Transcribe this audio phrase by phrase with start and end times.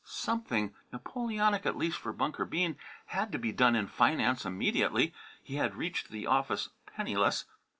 [0.03, 5.13] Something, Napoleonic at least for Bunker Bean, had to be done in finance immediately.
[5.43, 7.45] He had reached the office penniless.